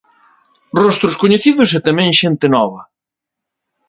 Rostros 0.83 1.15
coñecidos 1.21 1.69
e 1.77 1.79
tamén 1.87 2.09
xente 2.19 2.45
nova. 2.55 2.81